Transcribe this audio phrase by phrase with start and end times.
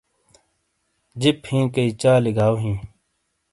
[1.21, 2.77] جِپ ہِیں کیئی چالی گاٶ ہِیں